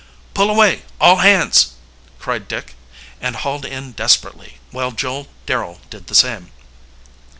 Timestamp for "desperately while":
3.91-4.91